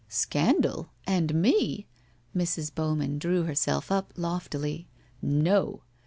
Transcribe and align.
''Scandal— 0.07 0.89
and 1.15 1.35
me!' 1.35 1.85
Mrs. 2.35 2.73
Bowman 2.73 3.19
drew 3.19 3.43
herself 3.43 3.91
up 3.91 4.11
loftily.' 4.17 4.87
No. 5.21 5.83